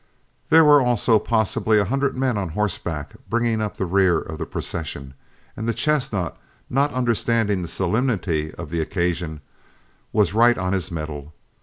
[0.49, 4.47] There were also possibly a hundred men on horseback bringing up the rear of the
[4.47, 5.13] procession;
[5.55, 6.35] and the chestnut,
[6.71, 9.41] not understanding the solemnity of the occasion,
[10.11, 11.35] was right on his mettle.